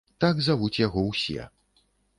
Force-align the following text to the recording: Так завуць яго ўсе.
Так 0.23 0.39
завуць 0.47 0.79
яго 0.87 1.05
ўсе. 1.11 1.41